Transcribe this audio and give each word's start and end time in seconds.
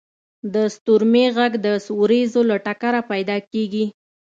•د 0.53 0.55
ستورمې 0.75 1.25
ږغ 1.35 1.51
د 1.65 1.67
ورېځو 2.01 2.41
له 2.49 2.55
ټکره 2.65 3.01
پیدا 3.11 3.37
کېږي. 3.51 3.85